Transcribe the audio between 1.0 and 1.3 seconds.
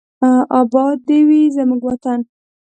دې